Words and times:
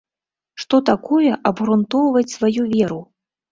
Што 0.63 0.79
такое 0.89 1.29
абгрунтоўваць 1.51 2.35
сваю 2.37 2.69
веру? 2.75 3.01